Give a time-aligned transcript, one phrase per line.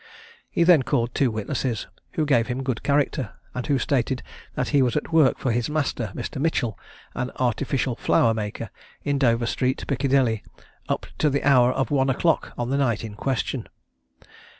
[0.49, 4.23] He then called two witnesses, who gave him a good character; and who stated
[4.55, 6.41] that he was at work for his master, Mr.
[6.41, 6.75] Mitchell,
[7.13, 8.71] an artificial flower maker,
[9.03, 10.41] in Dover street, Piccadilly,
[10.89, 13.69] up to the hour of one o'clock on the night in question.